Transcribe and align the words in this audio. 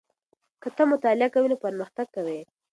که 0.61 0.69
ته 0.75 0.83
مطالعه 0.91 1.31
کوې 1.33 1.47
نو 1.51 1.57
پرمختګ 1.65 2.07
کوې. 2.15 2.39